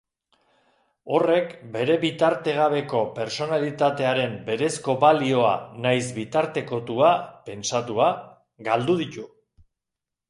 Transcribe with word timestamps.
Horrek 1.17 1.51
bere 1.75 1.97
bitartegabeko 2.03 3.01
pertsonalitatearen 3.19 4.33
berezko 4.49 4.97
balioa 5.05 5.53
nahiz 5.85 6.03
bitartekotua, 6.19 7.15
pentsatua, 7.51 8.11
galdu 8.71 9.01
ditu. 9.05 9.31